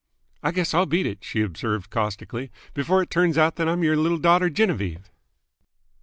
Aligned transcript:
"I 0.41 0.49
guess 0.49 0.73
I'll 0.73 0.87
beat 0.87 1.03
't," 1.05 1.19
she 1.23 1.43
observed 1.43 1.91
caustically, 1.91 2.49
"before 2.73 3.03
it 3.03 3.11
turns 3.11 3.37
out 3.37 3.55
that 3.57 3.69
I'm 3.69 3.83
y'r 3.83 3.95
l'il 3.95 4.17
daughter 4.17 4.49
Genevieve." 4.49 5.11